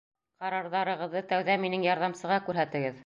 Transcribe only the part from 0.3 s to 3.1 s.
Ҡарарҙарығыҙҙы тәүҙә минең ярҙамсыға күрһәтегеҙ!